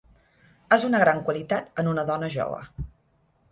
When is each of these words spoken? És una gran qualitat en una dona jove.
És 0.77 0.85
una 0.87 1.01
gran 1.03 1.21
qualitat 1.27 1.83
en 1.83 1.93
una 1.93 2.07
dona 2.13 2.33
jove. 2.39 2.65